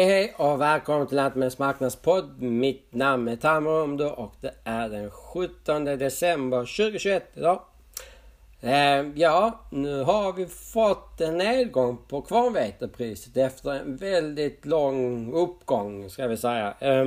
[0.00, 2.42] Hej hej och välkommen till Lantmännens marknadspodd.
[2.42, 7.62] Mitt namn är Tamro och det är den 17 december 2021 idag.
[8.60, 16.10] Eh, ja, nu har vi fått en nedgång på kvarnvetepriset efter en väldigt lång uppgång
[16.10, 16.74] ska vi säga.
[16.80, 17.04] Eh,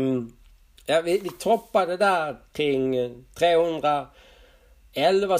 [0.86, 2.96] ja, vi, vi toppade där kring
[3.36, 4.07] 311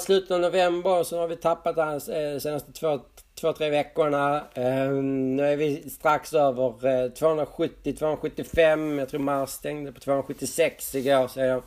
[0.00, 3.00] slutet av november och så har vi tappat den eh, senaste två
[3.40, 4.44] två, tre veckorna.
[4.54, 8.98] Ehm, nu är vi strax över eh, 270-275.
[8.98, 11.28] Jag tror Mars stängde på 276 igår.
[11.28, 11.62] säger jag.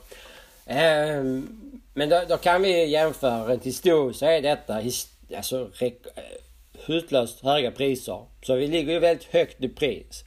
[0.65, 1.47] Ehm,
[1.93, 4.81] men då, då, kan vi jämföra rent historiskt så är detta
[5.35, 5.69] alltså,
[6.85, 8.25] hutlöst höga priser.
[8.41, 10.23] Så vi ligger ju väldigt högt i pris.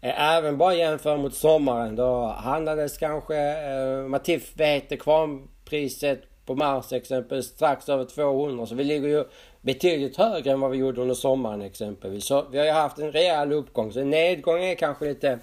[0.00, 6.92] Eh, även bara jämför mot sommaren då handlades kanske eh, Matif vete kvarnpriset på Mars
[6.92, 8.66] exempelvis strax över 200.
[8.66, 9.24] Så vi ligger ju
[9.64, 12.24] betydligt högre än vad vi gjorde under sommaren exempelvis.
[12.24, 13.92] Så vi har ju haft en rejäl uppgång.
[13.92, 15.38] Så en nedgång är kanske lite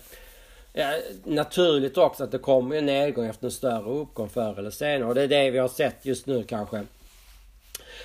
[0.74, 5.10] ja, naturligt också att det kommer en nedgång efter en större uppgång förr eller senare.
[5.10, 6.78] Och det är det vi har sett just nu kanske.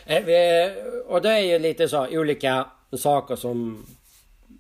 [0.07, 0.73] Eh,
[1.07, 3.87] och det är ju lite så olika saker som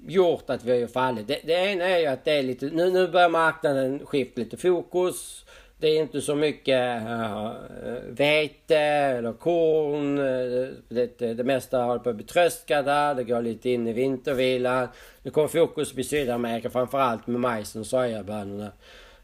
[0.08, 1.28] gjort att vi har fallit.
[1.28, 4.56] Det, det ena är ju att det är lite, nu, nu börjar marknaden skifta lite
[4.56, 5.44] fokus.
[5.78, 7.52] Det är inte så mycket eh,
[8.08, 10.18] vete eller korn.
[10.18, 13.14] Eh, det, det, det mesta håller på att bli tröskade.
[13.14, 14.88] Det går lite in i vintervilan.
[15.22, 18.72] Nu kommer fokus på Sydamerika framförallt med majsen och sojabönorna.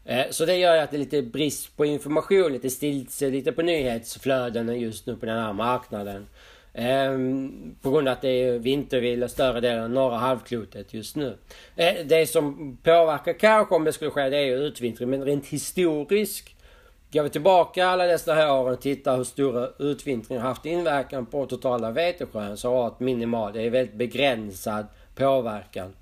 [0.05, 3.61] Eh, så det gör att det är lite brist på information, lite stiltje, lite på
[3.61, 6.27] nyhetsflöden just nu på den här marknaden.
[6.73, 11.37] Ehm, på grund av att det är vintervila större delen av norra halvklotet just nu.
[11.75, 15.09] Eh, det som påverkar kanske om det skulle ske det är ju utvintring.
[15.09, 16.49] Men rent historiskt.
[17.11, 21.45] Går vi tillbaka alla dessa här åren och tittar hur stora utvintringar haft inverkan på
[21.45, 23.53] totala veteskörden så har det minimal.
[23.53, 25.93] Det är väldigt begränsad påverkan.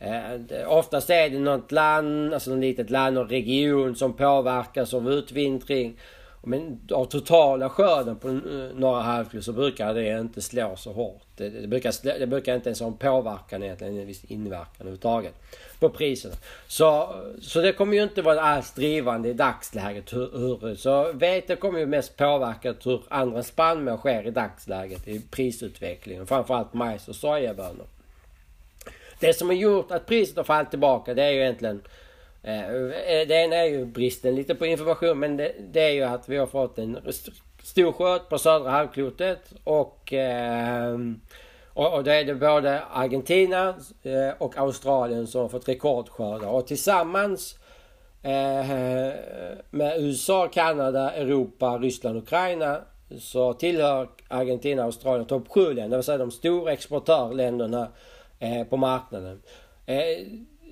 [0.00, 5.12] Eh, oftast är det något land, alltså något litet land och region som påverkas av
[5.12, 5.98] utvintring.
[6.48, 8.34] Men av totala skörden på eh,
[8.74, 11.22] norra halvklotet så brukar det inte slå så hårt.
[11.36, 15.34] Det, det, brukar, det brukar inte ens ha en påverkan egentligen, en viss inverkan överhuvudtaget
[15.80, 16.34] på priserna.
[16.66, 20.12] Så, så det kommer ju inte vara alls drivande i dagsläget.
[20.12, 25.20] Hur, hur, så vete kommer ju mest påverka hur andra spannmål sker i dagsläget i
[25.30, 26.26] prisutvecklingen.
[26.26, 27.86] Framförallt majs och sojabönor.
[29.20, 31.82] Det som har gjort att priset har fallit tillbaka det är ju egentligen
[32.46, 36.02] Eh, eh, det ena är ju bristen lite på information men det, det är ju
[36.02, 36.98] att vi har fått en
[37.62, 41.20] stor skörd på södra halvklotet och, ehm,
[41.72, 46.66] och, och då är det både Argentina eh, och Australien som har fått rekordskördar och
[46.66, 47.58] tillsammans
[49.70, 52.80] med USA, Kanada, Europa, Ryssland Ukraina
[53.20, 57.88] så tillhör Argentina och Australien topp 7 länder, det vill säga de stora exportörländerna
[58.70, 59.42] på marknaden.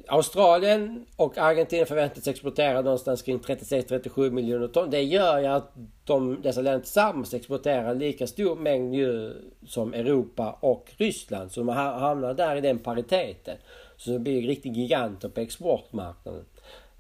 [0.09, 4.91] Australien och Argentina förväntas exportera någonstans kring 36-37 miljoner ton.
[4.91, 5.73] Det gör ju att
[6.05, 11.53] de, dessa länder tillsammans exporterar lika stor mängd djur som Europa och Ryssland.
[11.53, 13.57] Så man hamnar där i den pariteten.
[13.97, 16.45] Så det blir riktigt giganter på exportmarknaden.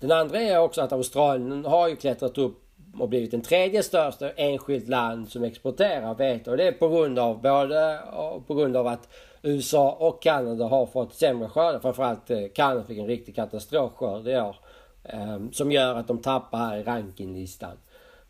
[0.00, 2.60] Den andra är också att Australien har ju klättrat upp
[2.98, 6.50] och blivit den tredje största enskilt land som exporterar vete.
[6.50, 7.98] Och det är på grund av både
[8.46, 9.08] på grund av att
[9.44, 11.80] USA och Kanada har fått sämre skördar.
[11.80, 14.56] Framförallt eh, Kanada fick en riktig katastrofskörd i år.
[15.04, 17.76] Ehm, som gör att de tappar här i rankinglistan.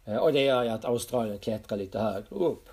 [0.04, 2.68] Eh, och det gör ju att Australien klättrar lite högre upp.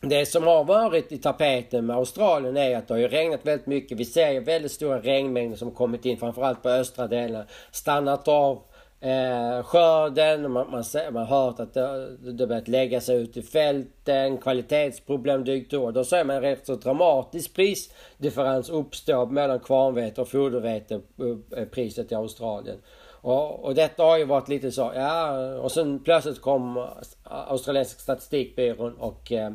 [0.00, 3.98] Det som har varit i tapeten med Australien är att det har regnat väldigt mycket.
[3.98, 7.46] Vi ser ju väldigt stora regnmängder som kommit in framförallt på östra delen.
[7.70, 8.62] Stannat av
[9.04, 13.42] Eh, skörden, man, man, man har hört att det, det börjat lägga sig ut i
[13.42, 15.94] fälten, kvalitetsproblem dykt upp.
[15.94, 22.18] Då ser man en rätt så dramatisk prisdifferens uppstå mellan kvarnvete och fodervetepriset eh, eh,
[22.18, 22.76] i Australien.
[23.10, 26.88] Och, och detta har ju varit lite så, ja, och sen plötsligt kom
[27.24, 29.52] australiensiska statistikbyrån och eh,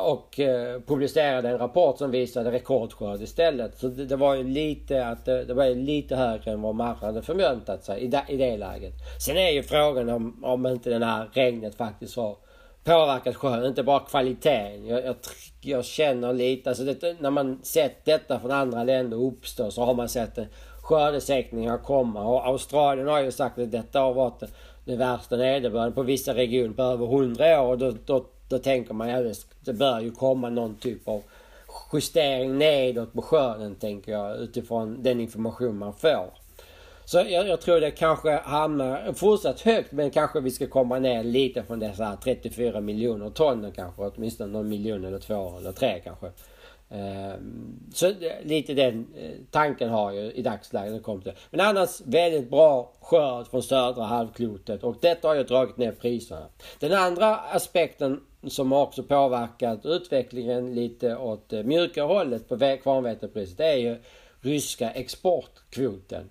[0.00, 3.78] och eh, publicerade en rapport som visade rekordskörd istället.
[3.78, 7.22] Så det, det var ju lite att det, det, var lite högre än vad marknaden
[7.22, 8.92] förväntat sig i, da, i det läget.
[9.26, 12.36] Sen är ju frågan om, om inte den här regnet faktiskt har
[12.84, 14.86] påverkat skörden, inte bara kvaliteten.
[14.86, 15.16] Jag, jag,
[15.60, 19.94] jag känner lite, alltså det, när man sett detta från andra länder uppstå så har
[19.94, 20.44] man sett eh,
[20.82, 24.48] skördesänkningar komma och Australien har ju sagt att detta har varit eh,
[24.84, 28.94] den värsta nederbörden på vissa regioner på över 100 år och då, då då tänker
[28.94, 31.22] man att det bör ju komma någon typ av
[31.92, 36.32] justering nedåt på skörden tänker jag utifrån den information man får.
[37.04, 41.24] Så jag, jag, tror det kanske hamnar fortsatt högt men kanske vi ska komma ner
[41.24, 44.02] lite från dessa 34 miljoner ton kanske.
[44.02, 46.30] Åtminstone någon miljon eller två eller tre kanske.
[46.92, 47.34] Eh,
[47.94, 48.12] så
[48.42, 51.02] lite den eh, tanken har jag i dagsläget.
[51.02, 51.32] Kom till.
[51.50, 56.46] Men annars väldigt bra skörd från södra halvklotet och detta har ju dragit ner priserna.
[56.78, 63.60] Den andra aspekten som har också påverkat utvecklingen lite åt eh, mjuka hållet på kvarnvetepriset
[63.60, 63.96] är ju
[64.40, 66.30] ryska exportkvoten.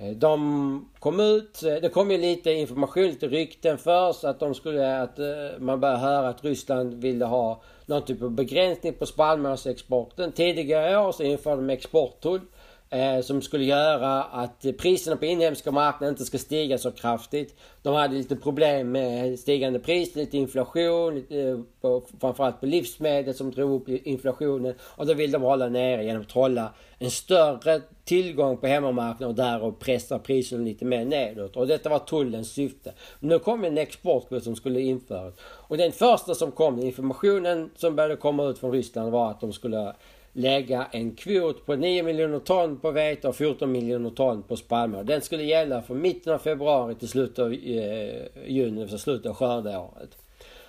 [0.00, 4.54] Eh, de kom ut, eh, det kom ju lite information, lite rykten först att de
[4.54, 9.06] skulle, att eh, man började höra att Ryssland ville ha någon typ av begränsning på
[9.06, 10.32] spannmålsexporten.
[10.32, 12.40] Tidigare i år så införde de exporttull
[12.90, 17.56] Eh, som skulle göra att priserna på inhemska marknaden inte ska stiga så kraftigt.
[17.82, 23.50] De hade lite problem med stigande priser, lite inflation, lite, på, framförallt på livsmedel som
[23.50, 24.74] drog upp inflationen.
[24.80, 29.34] Och då vill de hålla nere genom att hålla en större tillgång på hemmamarknaden och
[29.34, 31.56] därav pressa priserna lite mer nedåt.
[31.56, 32.92] Och detta var tullens syfte.
[33.20, 35.34] Nu kom en exportkvot som skulle införas.
[35.40, 39.52] Och den första som kom, informationen som började komma ut från Ryssland var att de
[39.52, 39.94] skulle
[40.38, 45.06] lägga en kvot på 9 miljoner ton på vete och 14 miljoner ton på spannmål.
[45.06, 49.36] Den skulle gälla från mitten av februari till slutet av eh, juni, alltså slutet av
[49.36, 50.18] skördeåret.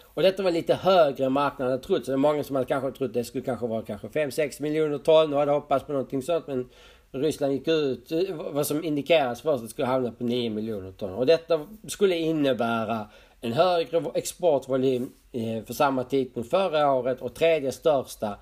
[0.02, 2.06] Och detta var lite högre än marknaden hade trott.
[2.06, 4.98] Så det är många som hade kanske trott det skulle kanske vara kanske 5-6 miljoner
[4.98, 6.48] ton och hade hoppats på någonting sånt.
[6.48, 6.70] Men
[7.12, 8.20] Ryssland gick ut, eh,
[8.52, 11.14] vad som indikeras först, att det skulle hamna på 9 miljoner ton.
[11.14, 13.08] Och detta skulle innebära
[13.42, 18.38] en högre exportvolym eh, för samma tidpunkt förra året och tredje största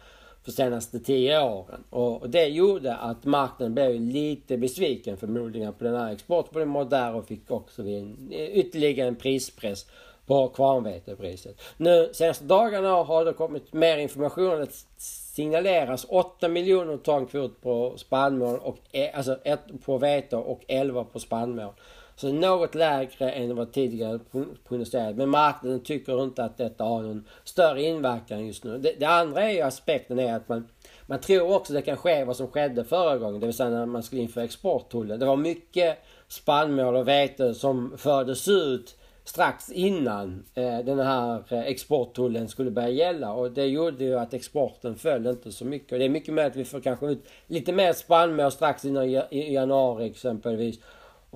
[0.48, 1.84] för senaste tio åren.
[1.90, 7.22] Och det gjorde att marknaden blev lite besviken förmodligen på den här exportvolymen och därav
[7.22, 9.86] fick också vi en, ytterligare en prispress
[10.26, 11.62] på kvarnvetepriset.
[11.78, 17.94] Nu senaste dagarna har det kommit mer information att signaleras 8 miljoner ton kvot på
[17.98, 21.74] spannmål och e-, alltså ett på vete och 11 på spannmål.
[22.19, 24.19] Så något lägre än vad tidigare
[24.68, 25.16] prognostiserat.
[25.16, 28.78] Men marknaden tycker inte att detta har någon större inverkan just nu.
[28.78, 30.68] Det, det andra är ju aspekten är att man,
[31.06, 33.40] man tror också det kan ske vad som skedde förra gången.
[33.40, 35.19] Det vill säga när man skulle införa exporttullen.
[35.19, 35.98] Det var mycket
[36.28, 42.90] spannmål och vete som fördes ut strax innan eh, den här eh, exporttullen skulle börja
[42.90, 45.92] gälla och det gjorde ju att exporten föll inte så mycket.
[45.92, 49.12] Och det är mycket möjligt att vi får kanske ut lite mer spannmål strax innan
[49.31, 50.80] januari exempelvis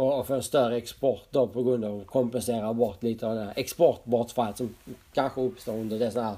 [0.01, 3.41] och, få en större export då på grund av att kompensera bort lite av det
[3.41, 4.75] här exportbortfall som
[5.13, 6.35] kanske uppstår under dessa här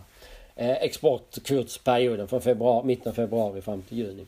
[0.56, 4.25] eh, exportkursperioden exportkvotsperioden från februari, mitten av februari fram till juni.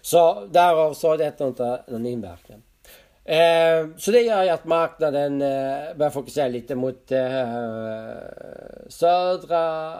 [0.00, 2.62] Så därav så har detta inte någon inverkan.
[3.24, 7.12] Eh, så det gör ju att marknaden eh, börjar fokusera lite mot
[8.88, 9.96] södra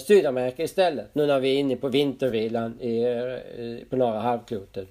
[0.00, 1.14] Sydamerika istället.
[1.14, 2.78] Nu när vi är inne på vintervilan
[3.90, 4.88] på norra halvklotet.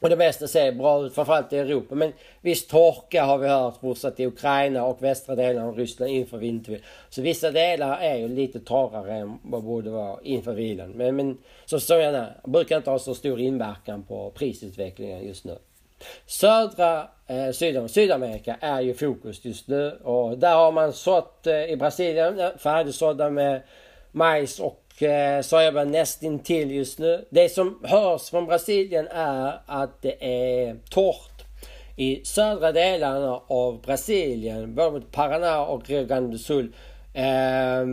[0.00, 1.94] Och det mesta ser bra ut, framförallt i Europa.
[1.94, 6.38] Men viss torka har vi hört fortsatt i Ukraina och västra delarna av Ryssland inför
[6.38, 6.84] vintervilan.
[7.08, 10.90] Så vissa delar är ju lite torrare än vad borde vara inför vilan.
[10.90, 15.58] Men, men som så jag brukar inte ha så stor inverkan på prisutvecklingen just nu.
[16.26, 21.64] Södra eh, Syd Sydamerika är ju fokus just nu och där har man sått eh,
[21.64, 23.62] i Brasilien färdigsådda med
[24.12, 27.26] majs och eh, sojabönor nästintill just nu.
[27.30, 31.44] Det som hörs från Brasilien är att det är torrt
[31.96, 36.74] i södra delarna av Brasilien, både mot Paraná och Rio Grande do Sul.
[37.14, 37.86] Eh,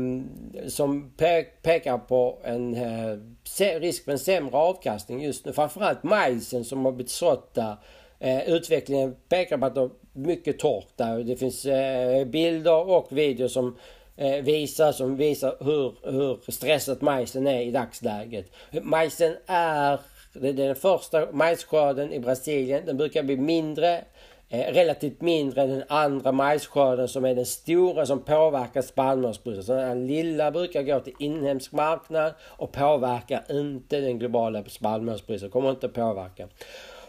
[0.67, 5.53] som pe pekar på en eh, risk för en sämre avkastning just nu.
[5.53, 7.75] Framförallt majsen som har blivit sått där
[8.19, 11.23] Eh, utvecklingen pekar på att det är mycket torrt där.
[11.23, 13.77] Det finns eh, bilder och videor som
[14.15, 18.51] eh, visar, som visar hur, hur stressat majsen är i dagsläget.
[18.81, 19.99] Majsen är,
[20.33, 22.85] det är den första majsskörden i Brasilien.
[22.85, 24.03] Den brukar bli mindre
[24.49, 29.65] eh, relativt mindre än den andra majsskörden som är den stora som påverkar spannmålspriset.
[29.65, 35.51] Så den lilla brukar gå till inhemsk marknad och påverkar inte den globala spannmålspriset.
[35.51, 36.47] Kommer inte påverka.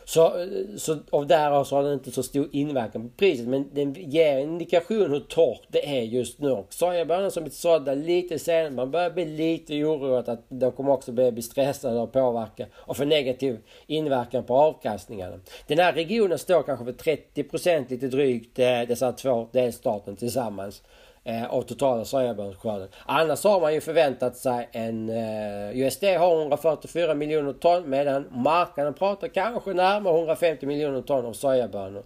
[0.09, 0.47] Så,
[0.77, 3.49] så av därav så har den inte så stor inverkan på priset.
[3.49, 6.65] Men den ger en indikation hur torrt det är just nu.
[6.69, 8.75] Sojabönan som är sådda lite sen.
[8.75, 12.97] Man börjar bli lite oroad att de kommer också börja bli stressade och påverka och
[12.97, 15.37] få negativ inverkan på avkastningarna.
[15.67, 20.83] Den här regionen står kanske för 30 lite drygt eh, dessa två delstaten tillsammans
[21.27, 22.89] eh, av totala sojabönsskörden.
[23.07, 28.95] Annars har man ju förväntat sig en eh, USD har 144 miljoner ton medan marknaden
[28.95, 32.03] pratar kanske närmare 150 miljoner ton av sojabönor.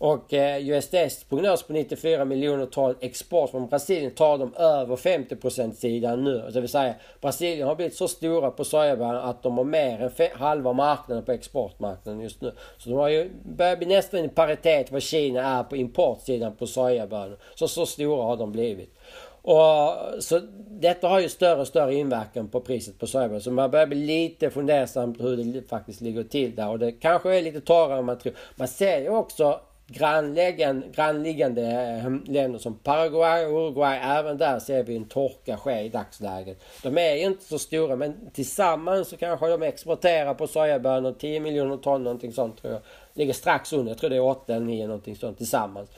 [0.00, 5.72] Och eh, USDs prognos på 94 miljoner ton export från Brasilien tar de över 50%
[5.72, 6.50] sidan nu.
[6.52, 10.28] Det vill säga Brasilien har blivit så stora på sojabönor att de har mer än
[10.34, 12.52] halva marknaden på exportmarknaden just nu.
[12.78, 16.66] Så de har ju börjat bli nästan i paritet vad Kina är på importsidan på
[16.66, 17.38] sojabönor.
[17.54, 18.94] Så så stora har de blivit.
[19.42, 23.40] Och, så detta har ju större och större inverkan på priset på sojabönor.
[23.40, 26.68] Så man börjar bli lite fundersam på hur det faktiskt ligger till där.
[26.68, 28.34] Och det kanske är lite torrare än man tror.
[28.56, 29.60] Man ser ju också
[29.92, 33.98] grannliggande ehm, länder som Paraguay och Uruguay.
[34.02, 36.62] Även där ser vi en torka ske i dagsläget.
[36.82, 41.40] De är ju inte så stora men tillsammans så kanske de exporterar på sojabönor 10
[41.40, 42.82] miljoner ton någonting sånt tror jag.
[43.14, 45.90] Ligger strax under, jag tror det är 8 eller 9 någonting sånt tillsammans.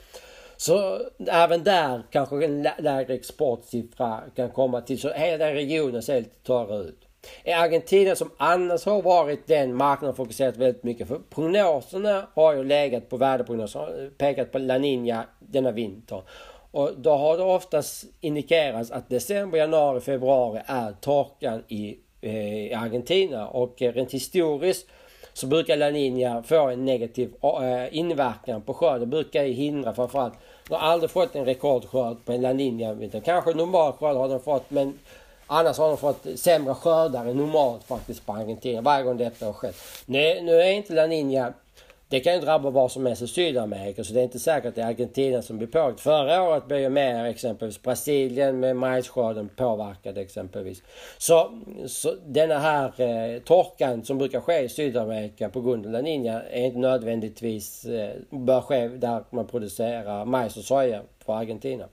[0.57, 4.99] Så även där kanske en lägre exportsiffra kan komma till.
[4.99, 6.99] Så hela den regionen ser lite torrare ut.
[7.43, 11.07] I Argentina som annars har varit den marknaden fokuserat väldigt mycket.
[11.07, 16.21] För prognoserna har ju legat på värdeprognoser, pekat på La Nina denna vinter.
[16.71, 22.73] Och då har det oftast indikerats att december, januari, februari är torkan i, eh, i
[22.73, 23.47] Argentina.
[23.47, 24.87] Och eh, rent historiskt
[25.33, 28.99] så brukar La Nina få en negativ eh, inverkan på skörden.
[28.99, 30.33] Det brukar hindra framförallt.
[30.67, 33.21] De har aldrig fått en rekordskörd på en La Nina.
[33.25, 34.99] Kanske normal skörd har de fått men
[35.53, 39.53] Annars har de fått sämre skördar än normalt faktiskt på Argentina varje gång detta har
[39.53, 39.75] skett.
[40.05, 41.53] Nu, nu är inte La Nina
[42.13, 44.75] det kan ju drabba vad som helst i Sydamerika så det är inte säkert att
[44.75, 45.99] det är Argentina som blir påverkat.
[45.99, 50.83] Förra året blev ju mer exempelvis Brasilien med majsskörden påverkad exempelvis.
[51.17, 51.51] Så,
[51.87, 56.41] så denna här eh, torkan som brukar ske i Sydamerika på grund av La Nina
[56.43, 61.85] är inte nödvändigtvis eh, bör ske där man producerar majs och soja för Argentina.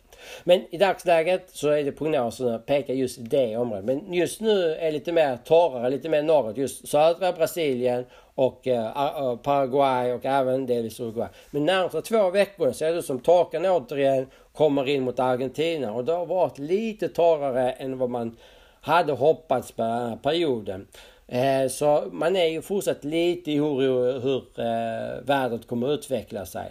[0.45, 3.85] Men i dagsläget så är det prognoserna pekar just det området.
[3.85, 6.57] Men just nu är det lite mer torrare, lite mer norrut.
[6.57, 11.29] Just södra Brasilien och eh, Paraguay och även delvis Uruguay.
[11.51, 16.05] Men närmsta två veckor ser det ut som torkan återigen kommer in mot Argentina och
[16.05, 18.37] det har varit lite torrare än vad man
[18.81, 20.87] hade hoppats på den här perioden.
[21.33, 26.71] Eh, så man är ju fortsatt lite orolig hur eh, vädret kommer att utveckla sig.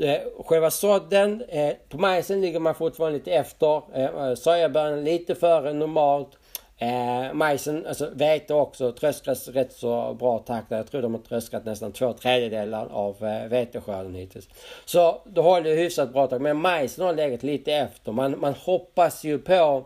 [0.00, 3.82] Eh, själva sådden, eh, på majsen ligger man fortfarande lite efter.
[3.94, 6.38] Eh, eh Sojabönan lite före normalt.
[6.78, 10.70] Eh, majsen, alltså vete också, tröskas rätt så bra takt.
[10.70, 14.48] Jag tror de har tröskat nästan två tredjedelar av eh, veteskörden hittills.
[14.84, 16.42] Så då håller hyfsat bra takt.
[16.42, 18.12] Men majsen har legat lite efter.
[18.12, 19.84] Man, man hoppas ju på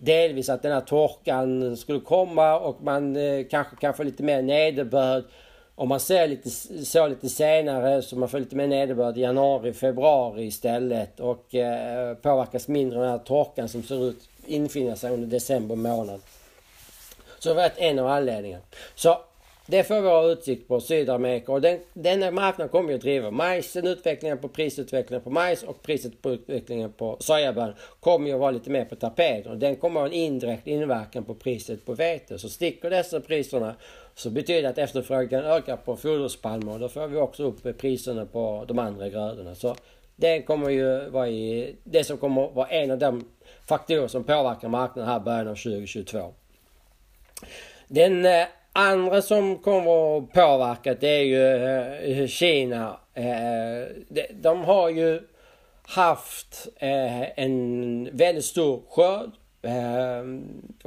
[0.00, 4.42] delvis att den här torkan skulle komma och man eh, kanske kan få lite mer
[4.42, 5.24] nederbörd.
[5.74, 6.50] Om man ser lite,
[6.84, 12.14] så lite senare så man får lite mer nederbörd i januari, februari istället och eh,
[12.14, 16.20] påverkas mindre av den här torkan som ser ut infinna sig under december månad.
[17.38, 18.62] Så det var en av anledningarna.
[18.94, 19.18] Så
[19.70, 23.30] det får vi ha utsikt på Sydamerika och den, denna marknad kommer ju att driva
[23.30, 28.70] majsen, utvecklingen på prisutvecklingen på majs och prisutvecklingen på sojabönor kommer ju att vara lite
[28.70, 32.38] mer på tapeten och den kommer att ha en indirekt inverkan på priset på vete.
[32.38, 33.74] Så sticker dessa priserna
[34.14, 38.26] så betyder det att efterfrågan ökar på foderspalmer och då får vi också upp priserna
[38.26, 39.54] på de andra grödorna.
[39.54, 39.76] Så
[40.16, 43.24] det kommer ju vara i, det som kommer vara en av de
[43.68, 46.34] faktorer som påverkar marknaden här i början av 2022.
[47.88, 52.96] Den eh, andra som kommer att påverka det är ju eh, Kina.
[53.14, 53.86] Eh,
[54.30, 55.20] de har ju
[55.82, 59.30] haft eh, en väldigt stor skörd.
[59.62, 60.22] Eh,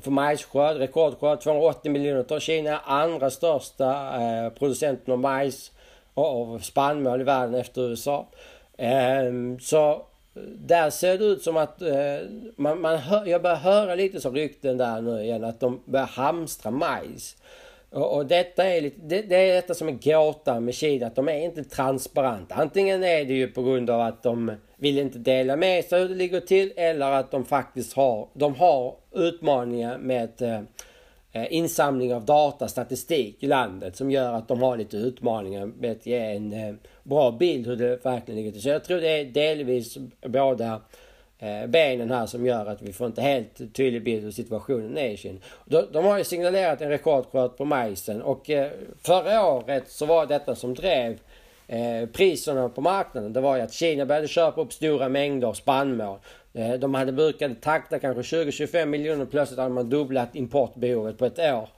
[0.02, 2.40] för majsskörd, rekordskörd, 280 miljoner ton.
[2.40, 5.72] Kina är andra största eh, producenten av majs
[6.14, 8.28] och spannmål i världen efter USA.
[9.62, 10.06] Så
[10.56, 11.82] där ser det ut som att
[12.56, 16.06] man, man hör, jag börjar höra lite som rykten där nu igen att de börjar
[16.06, 17.36] hamstra majs.
[17.94, 21.16] Och, och detta är lite, det, det, är detta som är gåtan med Kina, att
[21.16, 22.56] de är inte transparenta.
[22.56, 26.10] Antingen är det ju på grund av att de vill inte dela med sig hur
[26.10, 30.62] det ligger till eller att de faktiskt har, de har utmaningar med eh,
[31.32, 35.92] eh, insamling av data, statistik i landet som gör att de har lite utmaningar med
[35.92, 38.62] att ge en eh, bra bild hur det verkligen ligger till.
[38.62, 39.98] Så jag tror det är delvis
[40.28, 40.80] båda Eh,
[41.44, 45.10] Eh, benen här som gör att vi får inte helt tydlig bild hur situationen är
[45.10, 45.40] i Kina.
[45.66, 48.72] De, de har ju signalerat en rekordskörd på majsen och eh,
[49.02, 51.20] förra året så var detta som drev
[51.68, 53.34] eh, priserna på marknaden.
[53.34, 56.18] Det var ju att Kina började köpa upp stora mängder spannmål.
[56.80, 61.70] De hade brukat takta kanske 20-25 miljoner plötsligt hade man dubblat importbehovet på ett år.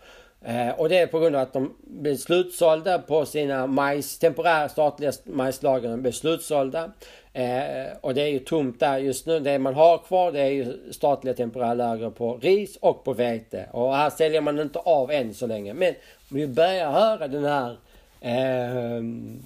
[0.78, 5.12] Och det är på grund av att de blev slutsålda på sina majs, temporära statliga
[5.24, 5.90] majslager.
[5.90, 6.92] De blev slutsålda.
[7.36, 9.40] Eh, och det är ju tomt där just nu.
[9.40, 13.70] Det man har kvar det är ju statliga temporära lager på ris och på vete.
[13.72, 15.74] Och här säljer man inte av än så länge.
[15.74, 15.94] Men
[16.30, 17.78] vi börjar höra den här
[18.22, 19.04] eh,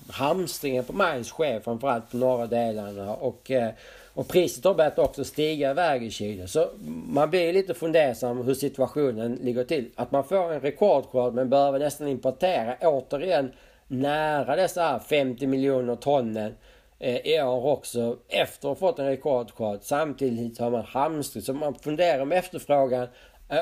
[0.09, 3.15] hamstringen på majs ske framförallt på norra delarna.
[3.15, 3.69] Och, eh,
[4.13, 6.47] och priset har börjat också stiga iväg i Chile.
[6.47, 6.69] Så
[7.07, 9.89] man blir lite fundersam hur situationen ligger till.
[9.95, 13.51] Att man får en rekordskörd men behöver nästan importera återigen
[13.87, 16.55] nära dessa 50 miljoner tonnen
[16.99, 19.79] eh, i år också efter att ha fått en rekordskörd.
[19.81, 21.43] Samtidigt har man hamstrat.
[21.43, 23.07] Så man funderar om efterfrågan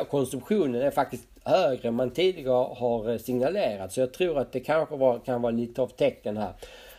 [0.02, 3.94] och konsumtionen är faktiskt högre än man tidigare har eh, signalerat.
[3.94, 6.54] Så jag tror att det kanske var, kan vara lite av tecken här.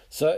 [0.09, 0.37] Så eh,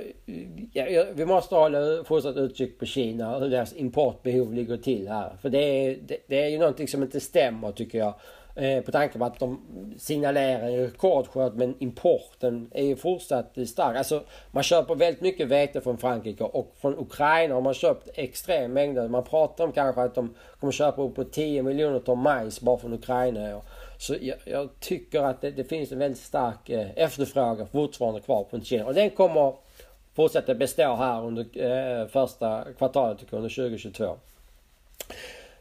[0.73, 5.37] ja, vi måste hålla fortsatt utkik på Kina och hur deras importbehov ligger till här.
[5.42, 8.14] För det är, det, det är ju någonting som inte stämmer tycker jag.
[8.54, 9.61] Eh, på tanke på att de
[9.99, 13.97] signalerar en rekordskörd men importen är ju fortsatt stark.
[13.97, 18.73] Alltså man köper väldigt mycket vete från Frankrike och från Ukraina har man köpt extrem
[18.73, 19.09] mängder.
[19.09, 22.78] Man pratar om kanske att de kommer köpa upp på 10 miljoner ton majs bara
[22.78, 23.61] från Ukraina.
[23.99, 28.45] Så jag, jag tycker att det, det, finns en väldigt stark eh, efterfrågan fortfarande kvar
[28.45, 28.87] på Kina.
[28.87, 29.54] Och den kommer
[30.14, 34.16] fortsätta bestå här under eh, första kvartalet under 2022.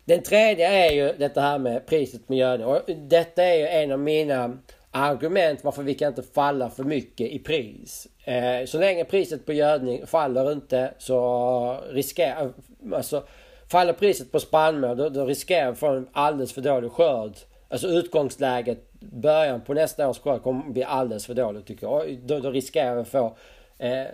[0.10, 2.68] Den tredje är ju detta här med priset på gödning.
[2.68, 4.58] Och detta är ju en av mina
[4.92, 8.08] argument varför vi kan inte falla för mycket i pris.
[8.26, 12.54] Eh, så länge priset på gödning faller inte så riskerar...
[12.94, 13.24] Alltså,
[13.72, 17.34] faller priset på spannmål då, då riskerar vi få en alldeles för dålig skörd
[17.70, 22.20] Alltså utgångsläget, början på nästa års skörd kommer bli alldeles för dåligt tycker jag.
[22.24, 23.38] Då, då riskerar vi att få
[23.78, 24.06] eh,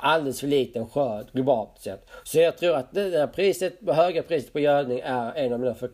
[0.00, 2.06] alldeles för liten skörd globalt sett.
[2.24, 5.74] Så jag tror att det där priset, höga priset på gödning är en av mina
[5.74, 5.90] för,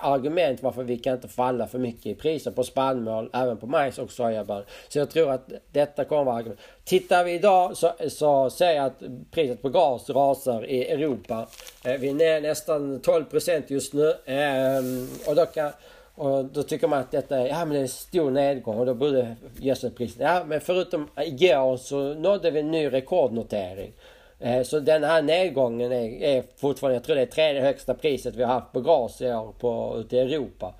[0.00, 3.98] argument varför vi kan inte falla för mycket i priser på spannmål, även på majs
[3.98, 4.64] och sojabönor.
[4.88, 6.60] Så jag tror att detta kommer att vara argument.
[6.84, 11.48] Tittar vi idag så, så ser jag att priset på gas rasar i Europa.
[11.84, 14.14] Eh, vi är ner nästan 12% just nu.
[14.26, 15.72] Ehm, och då kan
[16.16, 18.86] och då tycker man att detta är, ja, men det är en stor nedgång och
[18.86, 20.20] då borde gödselpriset...
[20.20, 23.92] Ja men förutom igår så nådde vi en ny rekordnotering.
[24.38, 28.34] Eh, så den här nedgången är, är fortfarande, jag tror det är tredje högsta priset
[28.34, 30.74] vi har haft på gas i år på, ute i Europa.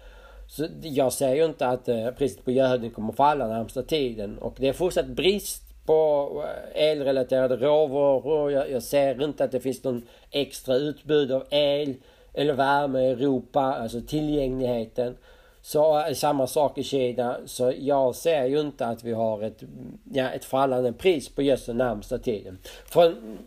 [0.48, 4.38] Så jag ser ju inte att eh, priset på gödning kommer att falla närmsta tiden
[4.38, 6.30] och det är fortsatt brist på
[6.74, 8.52] eh, elrelaterade råvaror.
[8.52, 11.94] Jag, jag ser inte att det finns någon extra utbud av el
[12.36, 15.16] eller värme i Europa, alltså tillgängligheten.
[15.62, 17.36] Så är samma sak i Kina.
[17.46, 19.62] Så jag ser ju inte att vi har ett,
[20.12, 22.58] ja, ett fallande pris på just den närmsta tiden.
[22.84, 23.38] Från,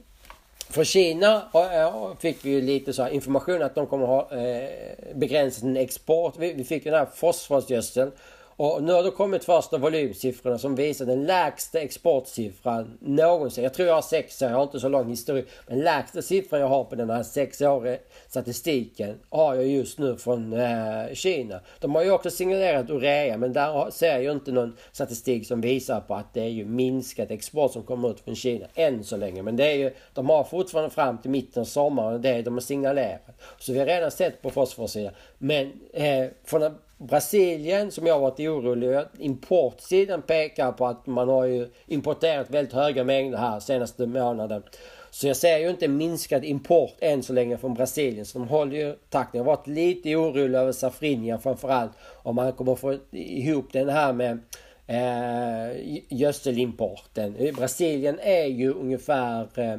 [0.69, 4.69] från Kina eh, fick vi ju lite så information att de kommer ha eh,
[5.15, 6.34] begränsat sin export.
[6.38, 8.12] Vi, vi fick den här fosforgödseln
[8.60, 13.63] och nu har det kommit första volymsiffrorna som visar den lägsta exportsiffran någonsin.
[13.63, 15.43] Jag tror jag har sex år, jag har inte så lång historia.
[15.67, 20.54] Men lägsta siffran jag har på den här sexåriga statistiken har jag just nu från
[20.54, 21.60] eh, Kina.
[21.80, 25.62] De har ju också signalerat urea men där ser jag ju inte någon statistik som
[25.62, 29.17] visar på att det är ju minskat export som kommer ut från Kina än så
[29.17, 29.41] länge.
[29.41, 32.54] Men det är ju, de har fortfarande fram till mitten av sommaren det är de
[32.54, 33.41] har signalerat.
[33.60, 35.13] Så vi har redan sett på fosforsidan.
[35.38, 36.63] Men eh, från
[36.99, 43.03] Brasilien som jag varit orolig Importsidan pekar på att man har ju importerat väldigt höga
[43.03, 44.63] mängder här senaste månaden.
[45.12, 48.25] Så jag ser ju inte minskad import än så länge från Brasilien.
[48.25, 49.38] Så de håller ju takten.
[49.38, 51.91] Jag har varit lite orolig över Safrinja framförallt.
[52.23, 54.39] Om man kommer få ihop den här med
[54.88, 57.53] eh, gödselimporten.
[57.55, 59.77] Brasilien är ju ungefär eh,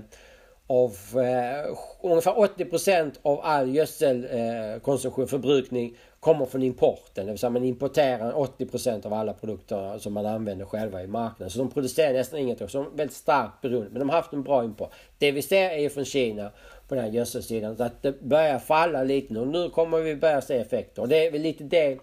[0.71, 7.27] av eh, ungefär 80% av all gödselkonsumtion, eh, förbrukning kommer från importen.
[7.27, 11.51] Det vill säga man importerar 80% av alla produkter som man använder själva i marknaden.
[11.51, 12.69] Så de producerar nästan ingenting.
[12.69, 13.91] Så de är väldigt starkt beroende.
[13.91, 14.91] Men de har haft en bra import.
[15.19, 16.51] Det vi ser är ju från Kina
[16.89, 17.77] på den här gödselsidan.
[17.79, 19.45] Att det börjar falla lite nu.
[19.45, 21.03] Nu kommer vi börja se effekter.
[21.03, 21.99] Och det är väl lite det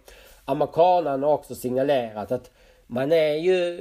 [0.46, 2.32] amerikanerna också signalerat.
[2.32, 2.52] Att
[2.88, 3.80] man är ju...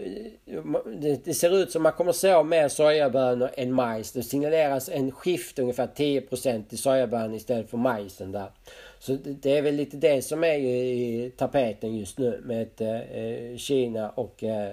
[1.25, 4.13] Det ser ut som man kommer så mer sojabönor än majs.
[4.13, 8.51] Det signaleras en skift ungefär 10% i sojabönor istället för majsen där.
[8.99, 13.57] Så det är väl lite det som är i tapeten just nu med eh, eh
[13.57, 14.73] Kina och eh,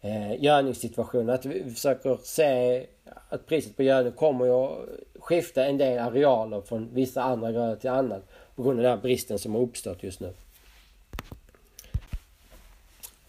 [0.00, 1.30] eh gödningssituationen.
[1.30, 2.86] Att vi försöker se
[3.28, 4.78] att priset på gödning kommer ju att
[5.18, 8.22] skifta en del arealer från vissa andra grödor till annat
[8.56, 10.32] på grund av den här bristen som har uppstått just nu.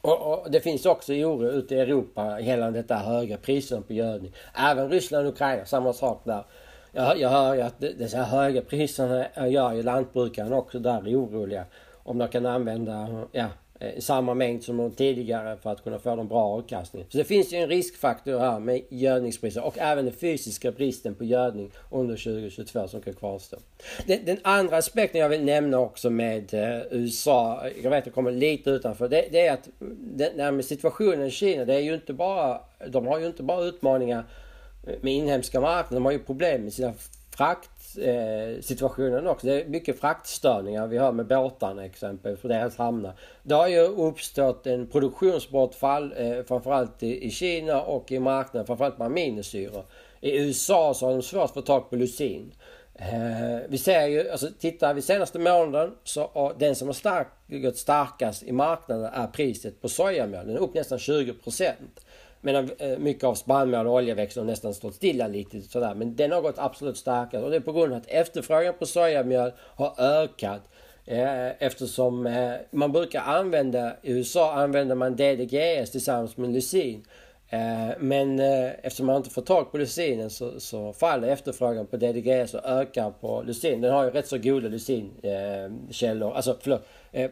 [0.08, 4.34] Och, och, det finns också oro ute i Europa gällande detta höga priserna på gödning.
[4.54, 6.44] Även Ryssland och Ukraina, samma sak där.
[6.92, 11.66] Jag, jag hör ju att dessa höga priserna gör ju lantbrukarna också där oroliga.
[12.04, 13.48] Om de kan använda ja,
[13.84, 17.06] Eh, samma mängd som tidigare för att kunna få en bra avkastning.
[17.10, 21.24] Så det finns ju en riskfaktor här med gödningspriser och även den fysiska bristen på
[21.24, 23.58] gödning under 2022 som kan kvarstå.
[24.08, 28.15] Den, den andra aspekten jag vill nämna också med eh, USA, jag vet att jag
[28.15, 29.69] kommer lite utanför, det, det är att
[30.00, 33.43] den här med situationen i Kina, det är ju inte bara, de har ju inte
[33.43, 34.24] bara utmaningar
[34.88, 35.96] eh, med inhemska marknaden.
[35.96, 36.93] De har ju problem med sina
[37.38, 39.48] fraktsituationen eh, också.
[39.48, 43.13] Det är mycket fraktstörningar vi har med båtarna exempel för deras hamnar.
[43.43, 48.98] Det har ju uppstått en produktionsbortfall eh, framförallt i, i Kina och i marknaden framförallt
[48.98, 49.86] med aminosyror
[50.22, 52.54] I USA så har de svårt att få tag på lusin.
[52.96, 57.78] Eh, vi ser ju, alltså tittar vi senaste månaden så den som har stark, gått
[57.78, 60.48] starkast i marknaden är priset på sojamjöl.
[60.48, 61.34] Den är upp nästan 20
[62.46, 65.96] Medan eh, mycket av spannmål och oljeväxter har nästan stått stilla lite sådär.
[65.96, 68.86] Men den har gått absolut starkast och det är på grund av att efterfrågan på
[68.86, 70.62] sojamjöl har ökat.
[71.06, 77.06] Eh, eftersom eh, man brukar använda, i USA använder man DDGS tillsammans med lysin.
[77.54, 81.98] Eh, men eh, eftersom man inte får tag på lucinen så, så faller efterfrågan på
[81.98, 83.82] DDGS och ökar på lucin.
[83.82, 86.86] Den har ju rätt så goda Lucinkällor, eh, alltså förlåt,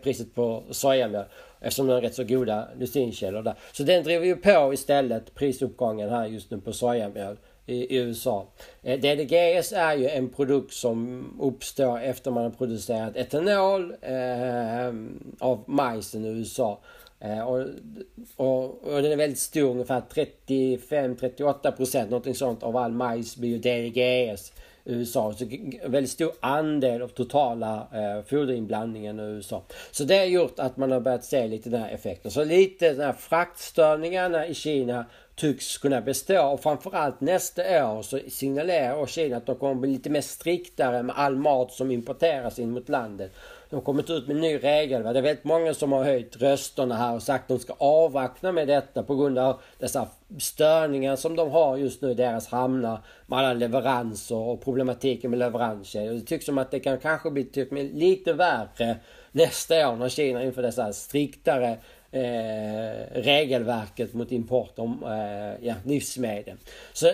[0.04, 1.26] priset på sojamjöl.
[1.62, 3.54] Eftersom den har rätt så goda Lucinkällor där.
[3.72, 8.48] Så den driver ju på istället prisuppgången här just nu på sojamjöl i, USA.
[8.82, 14.94] DDGS är ju en produkt som uppstår efter man har producerat etanol eh,
[15.40, 16.80] av majsen i USA.
[17.22, 17.66] Eh, och,
[18.36, 20.02] och, och, den är väldigt stor, ungefär
[20.48, 24.52] 35-38 procent, någonting sånt av all majs blir ju DDGS.
[24.86, 25.34] USA.
[25.34, 25.46] Så
[25.86, 29.64] väldigt stor andel av totala eh, foderinblandningen i USA.
[29.92, 32.32] Så det har gjort att man har börjat se lite den här effekten.
[32.32, 35.06] Så lite den här fraktstörningarna i Kina
[35.36, 40.10] tycks kunna bestå och framförallt nästa år så signalerar Kina att de kommer bli lite
[40.10, 43.32] mer striktare med all mat som importeras in mot landet.
[43.72, 45.04] De har kommit ut med en ny regel.
[45.04, 48.52] Det är väldigt många som har höjt rösterna här och sagt att de ska avvakta
[48.52, 50.08] med detta på grund av dessa
[50.40, 55.40] störningar som de har just nu i deras hamnar med alla leveranser och problematiken med
[55.40, 56.14] leveranser.
[56.14, 58.98] Det tycks som att det kan kanske bli typ lite värre
[59.32, 61.78] nästa år när Kina inför dessa striktare
[62.12, 66.58] eh, regelverket mot import av eh, ja, livsmedel.
[66.94, 67.12] Så,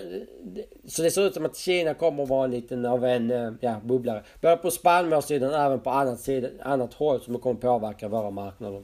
[0.88, 3.82] så det ser ut som att Kina kommer att vara lite av en eh, ja,
[3.84, 4.24] bubblare.
[4.42, 8.84] Både på spannmålssidan och även på annat, sidan, annat håll som kommer påverka våra marknader.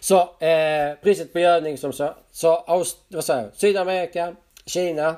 [0.00, 2.64] Så eh, priset på gödning som så, så
[3.08, 4.36] vad säger jag, Sydamerika,
[4.66, 5.16] Kina,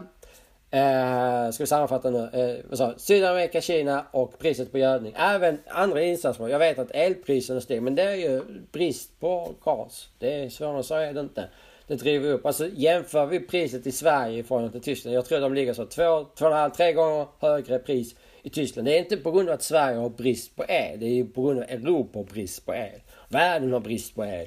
[0.74, 2.18] Eh, ska vi sammanfatta nu.
[2.32, 5.14] Eh, vad sa Sydamerika, Kina och priset på gödning.
[5.16, 6.50] Även andra insatsvaror.
[6.50, 10.08] Jag vet att elpriserna stiger men det är ju brist på gas.
[10.18, 11.48] Det är svårare än så är det inte.
[11.86, 12.46] Det driver upp.
[12.46, 15.16] Alltså jämför vi priset i Sverige i förhållande till Tyskland.
[15.16, 18.50] Jag tror de ligger så två, två och en halv, tre gånger högre pris i
[18.50, 18.88] Tyskland.
[18.88, 21.00] Det är inte på grund av att Sverige har brist på el.
[21.00, 23.00] Det är på grund av att Europa har brist på el.
[23.28, 24.46] Världen har brist på el.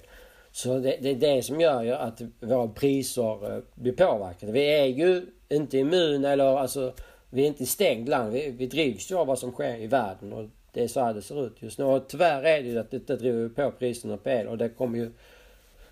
[0.52, 4.52] Så det, det är det som gör ju att våra priser eh, blir påverkade.
[4.52, 6.94] Vi är ju inte immun eller alltså
[7.30, 8.34] vi är inte i stängt land.
[8.34, 11.14] Vi, vi drivs ju av vad som sker i världen och det är så här
[11.14, 11.86] det ser ut just nu.
[11.86, 14.98] Och tyvärr är det ju att detta driver på priserna på el och det kommer
[14.98, 15.12] ju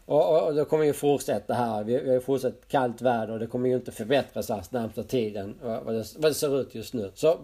[0.05, 1.83] och, och, och det kommer ju fortsätta här.
[1.83, 5.55] Vi, vi har fortsatt kallt väder och det kommer ju inte förbättras här närmsta tiden
[5.61, 7.11] vad det, vad det ser ut just nu.
[7.13, 7.37] Så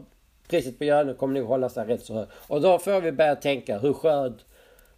[0.48, 2.32] priset på gödning kommer nog hålla sig rätt så högt.
[2.48, 4.34] Och då får vi börja tänka hur skörd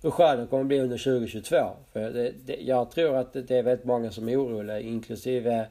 [0.04, 1.56] hur skörden kommer bli under 2022.
[1.94, 5.68] För det, det, jag tror att det är väldigt många som är oroliga inklusive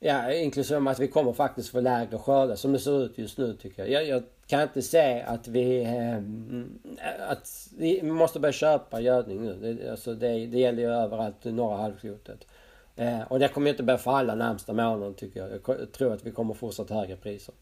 [0.00, 3.56] Ja, inklusive att vi kommer faktiskt få lägre skördar som det ser ut just nu
[3.56, 3.90] tycker jag.
[3.90, 5.82] Jag, jag kan inte se att vi...
[5.82, 6.18] Eh,
[7.28, 9.74] att vi måste börja köpa gödning nu.
[9.74, 12.46] Det, alltså det, det gäller ju överallt i norra halvklotet.
[12.96, 15.78] Eh, och det kommer ju inte börja falla närmsta månaden tycker jag.
[15.80, 17.54] Jag tror att vi kommer fortsatt högre priser.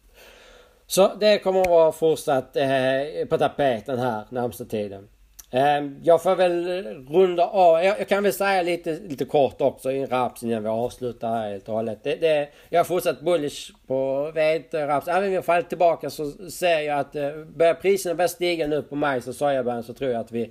[0.87, 5.09] Så det kommer att vara fortsatt eh, på tapeten här närmsta tiden.
[5.51, 7.85] Ehm, jag får väl runda av.
[7.85, 11.69] Jag kan väl säga lite, lite kort också i raps innan vi avslutar här helt
[11.69, 11.99] och hållet.
[12.03, 15.09] Det, det, jag har fortsatt bullish på vete, eh, raps.
[15.09, 18.83] Även om jag faller tillbaka så ser jag att eh, börjar priserna börja stiga nu
[18.83, 20.51] på majs och sojabönor så tror jag att vi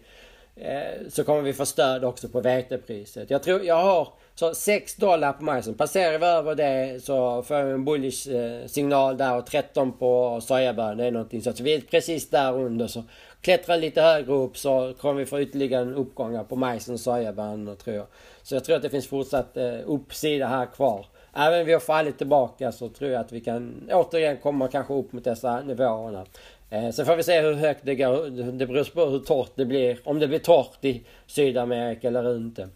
[0.56, 3.30] eh, så kommer vi få stöd också på vetepriset.
[3.30, 5.74] Jag tror jag har så 6 dollar på majsen.
[5.74, 10.42] Passerar vi över det så får vi en bullish eh, signal där och 13 på
[10.42, 10.96] sojabönor.
[10.96, 11.54] Det är någonting så.
[11.54, 13.04] så vi är precis där under så
[13.42, 17.76] klättrar lite högre upp så kommer vi få ytterligare en uppgång på majsen och sojabönor
[17.76, 18.06] tror jag.
[18.44, 21.06] Så jag tror att det finns fortsatt eh, uppsida här kvar.
[21.34, 24.94] Även om vi har fallit tillbaka så tror jag att vi kan återigen komma kanske
[24.94, 26.26] upp mot dessa nivåerna.
[26.70, 28.52] Eh, sen får vi se hur högt det går.
[28.52, 30.00] Det beror på hur torrt det blir.
[30.04, 32.70] Om det blir torrt i Sydamerika eller inte.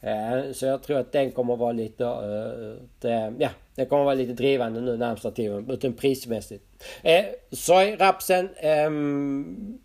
[0.00, 2.04] Eh, så jag tror att den kommer vara lite...
[2.04, 5.70] Eh, eh, ja, den kommer vara lite drivande nu närmsta tiden.
[5.70, 6.64] Utan prismässigt.
[7.50, 8.48] Sojrapsen.
[8.56, 9.78] Ehm,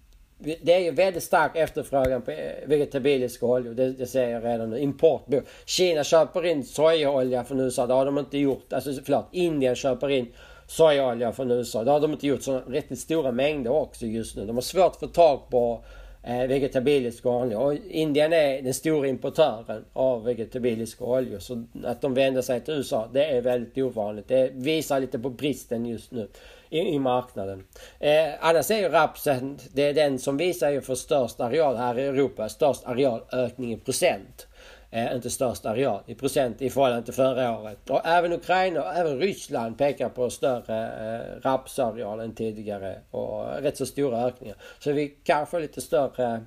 [0.61, 2.31] det är ju väldigt stark efterfrågan på
[2.65, 3.73] vegetabiliska oljor.
[3.73, 4.79] Det, det ser jag redan nu.
[4.79, 5.25] Import.
[5.65, 7.87] Kina köper in sojaolja från USA.
[7.87, 8.73] Det har de inte gjort.
[8.73, 9.25] Alltså förlåt.
[9.31, 10.27] Indien köper in
[10.67, 11.83] sojaolja från USA.
[11.83, 14.45] Det har de inte gjort så riktigt stora mängder också just nu.
[14.45, 15.83] De har svårt att få tag på
[16.25, 17.61] Eh, vegetabiliska oljor.
[17.61, 21.39] Och Indien är den stora importören av vegetabiliska oljor.
[21.39, 24.27] Så att de vänder sig till USA, det är väldigt ovanligt.
[24.27, 26.27] Det visar lite på bristen just nu
[26.69, 27.63] i, i marknaden.
[27.99, 31.99] Eh, annars är ju rapsen, det är den som visar ju för störst areal här
[31.99, 34.47] i Europa, störst arealökning i procent.
[34.95, 37.89] Eh, inte störst areal i procent i förhållande till förra året.
[37.89, 43.77] Och även Ukraina och även Ryssland pekar på större eh, rapsareal än tidigare och rätt
[43.77, 44.57] så stora ökningar.
[44.79, 46.45] Så vi kanske får lite större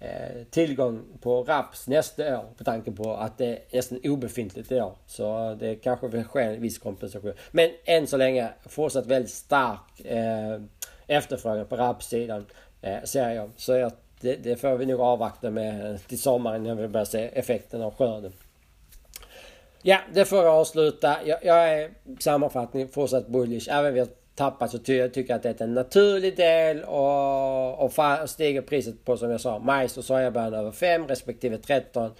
[0.00, 4.80] eh, tillgång på raps nästa år på tanke på att det är nästan obefintligt i
[4.80, 4.96] år.
[5.06, 7.32] Så det kanske sker en viss kompensation.
[7.50, 10.60] Men än så länge fortsatt väldigt stark eh,
[11.06, 12.46] efterfrågan på rapssidan
[12.82, 13.50] eh, ser jag.
[13.56, 17.30] Så jag det, det, får vi nog avvakta med till sommaren när vi börjar se
[17.32, 18.32] effekten av skörden.
[19.82, 21.16] Ja, det får jag avsluta.
[21.24, 23.68] Jag, jag är sammanfattning fortsatt bullish.
[23.70, 26.84] Även om vi har tappat så ty jag tycker att det är en naturlig del
[26.84, 27.92] och, och
[28.26, 32.10] stiger priset på som jag sa majs och sojabönor över 5 respektive 13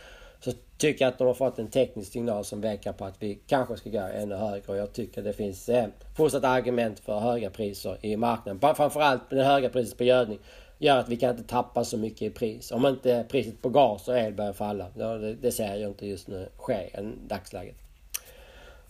[0.41, 3.39] så tycker jag att de har fått en teknisk signal som pekar på att vi
[3.47, 4.73] kanske ska gå ännu högre.
[4.73, 8.75] Och jag tycker det finns eh, fortsatt argument för höga priser i marknaden.
[8.75, 10.39] Framförallt det höga priset på gödning
[10.79, 12.71] gör att vi kan inte tappa så mycket i pris.
[12.71, 14.87] Om inte priset på gas och el börjar falla.
[14.95, 17.77] Det, det ser jag inte just nu ske i dagsläget.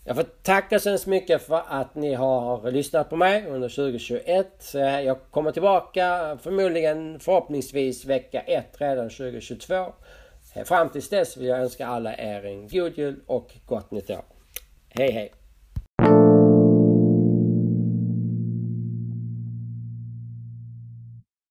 [0.05, 4.73] Jag får tacka så hemskt mycket för att ni har lyssnat på mig under 2021.
[4.73, 9.93] Jag kommer tillbaka förmodligen förhoppningsvis vecka 1 redan 2022.
[10.65, 14.23] Fram tills dess vill jag önska alla er en god jul och gott nytt år.
[14.89, 15.38] Hej hej!